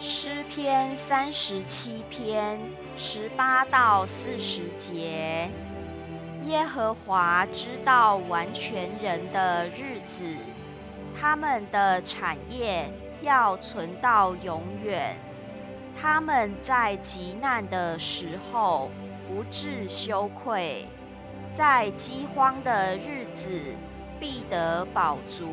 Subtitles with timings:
[0.00, 2.56] 诗篇三十七篇
[2.96, 5.50] 十八到四十节。
[6.44, 10.36] 耶和华知道完全人的日子，
[11.18, 12.88] 他们的产业
[13.22, 15.16] 要存到永远。
[16.00, 18.92] 他们在极难的时候
[19.26, 20.86] 不致羞愧，
[21.56, 23.50] 在饥荒的日子
[24.20, 25.48] 必得饱足。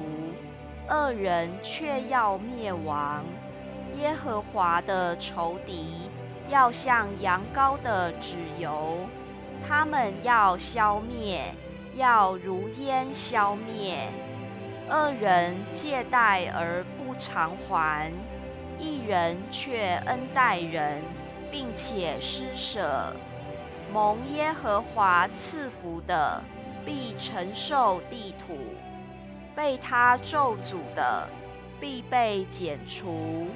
[0.87, 3.25] 恶人却要灭亡。
[3.97, 6.09] 耶和华的仇敌
[6.49, 8.97] 要像羊羔的脂油。
[9.67, 11.53] 他们要消灭，
[11.95, 14.09] 要如烟消灭。
[14.87, 18.11] 恶人借贷而不偿还，
[18.77, 21.01] 一人却恩待人，
[21.49, 23.11] 并且施舍。
[23.91, 26.43] 蒙耶和华赐福的，
[26.85, 28.55] 必承受地土；
[29.55, 31.27] 被他咒诅的，
[31.79, 33.47] 必被剪除。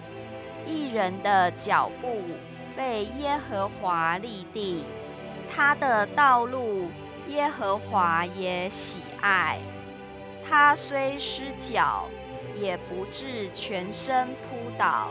[0.93, 2.21] 人的脚步
[2.75, 4.83] 被耶和华立定。
[5.51, 6.89] 他的道路，
[7.27, 9.57] 耶和华也喜爱。
[10.47, 12.05] 他虽失脚，
[12.55, 15.09] 也不至全身扑倒，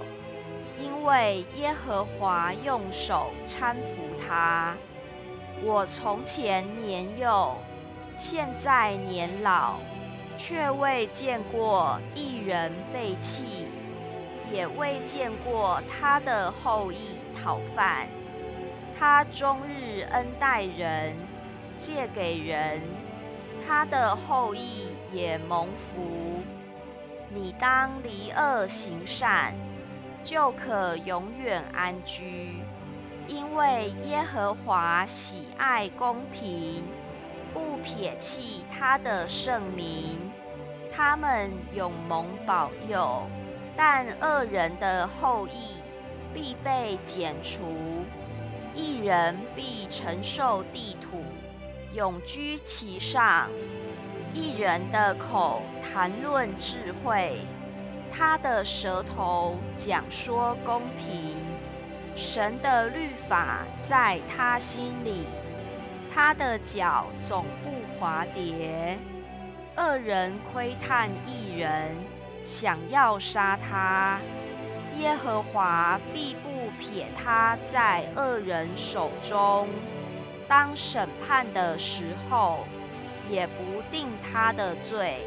[0.79, 4.75] 因为耶和华用手搀扶他。
[5.63, 7.57] 我从前年幼，
[8.17, 9.75] 现在年老，
[10.37, 13.67] 却未见过一人被弃，
[14.53, 18.07] 也未见过他的后裔讨饭。
[18.99, 21.15] 他终日恩待人，
[21.79, 22.83] 借给人，
[23.67, 26.43] 他的后裔也蒙福。
[27.31, 29.55] 你当离恶行善，
[30.25, 32.55] 就可永远安居，
[33.29, 36.83] 因为耶和华喜爱公平，
[37.53, 40.19] 不撇弃他的圣名。
[40.91, 43.23] 他们永蒙保佑，
[43.81, 45.77] 但恶人的后裔
[46.35, 47.63] 必被剪除。
[48.75, 51.23] 一人必承受地土，
[51.95, 53.49] 永居其上。
[54.35, 57.39] 一人的口谈论智慧，
[58.13, 61.37] 他的舌头讲说公平。
[62.17, 65.25] 神的律法在他心里，
[66.13, 67.71] 他的脚总不
[68.01, 68.99] 滑跌。
[69.77, 71.97] 恶人窥探一人，
[72.49, 74.19] 想要杀他。
[74.97, 79.69] 耶和华必不撇他在恶人手中，
[80.49, 82.61] 当审判的时候，
[83.29, 85.19] 也不定他的罪。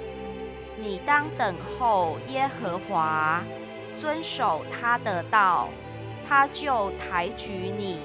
[0.79, 3.43] 你当等候耶和华，
[3.99, 5.69] 遵守他的道，
[6.27, 7.99] 他就抬举你，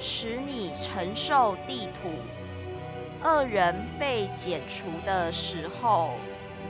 [0.00, 2.10] 使你承受地土。
[3.22, 6.10] 恶人被剪除的时候，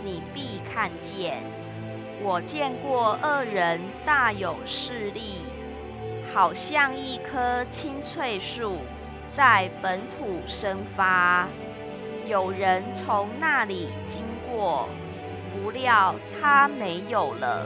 [0.05, 1.43] 你必看见。
[2.21, 5.43] 我见过恶人大有势力，
[6.35, 8.79] 好像一棵青翠树
[9.33, 11.49] 在本土生发。
[12.27, 14.89] 有人从那里经过，
[15.55, 17.65] 不料他没有了。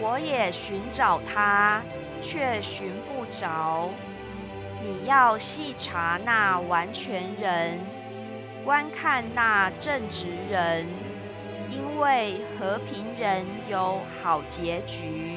[0.00, 1.82] 我也寻找他，
[2.22, 3.90] 却寻不着。
[4.82, 7.78] 你要细查那完全人，
[8.64, 10.86] 观看那正直人。
[11.70, 15.36] 因为和平人有好结局，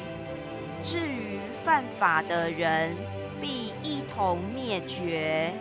[0.82, 2.96] 至于犯法的人，
[3.40, 5.52] 必一同灭绝；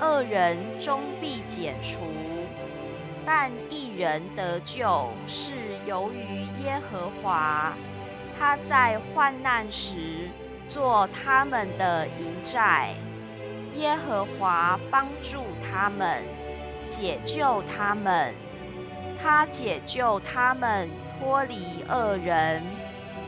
[0.00, 1.98] 恶人终必剪除。
[3.26, 5.52] 但一人得救，是
[5.84, 7.74] 由于耶和华，
[8.38, 10.30] 他在患难时
[10.68, 12.94] 做他们的营寨。
[13.76, 16.22] 耶和华帮助他们，
[16.88, 18.34] 解救他们。
[19.20, 22.62] 他解救他们脱离恶人，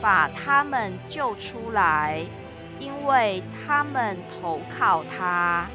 [0.01, 2.25] 把他们救出来，
[2.79, 5.67] 因为他们投靠他。